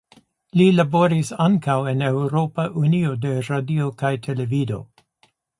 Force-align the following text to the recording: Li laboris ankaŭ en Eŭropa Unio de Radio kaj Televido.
Li 0.59 0.65
laboris 0.77 1.29
ankaŭ 1.45 1.75
en 1.93 2.01
Eŭropa 2.09 2.67
Unio 2.87 3.15
de 3.27 3.37
Radio 3.51 3.93
kaj 4.03 4.15
Televido. 4.29 4.85